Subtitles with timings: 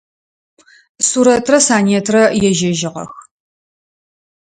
[1.07, 3.11] Сурэтрэ Санетрэ ежьэжьыгъэх.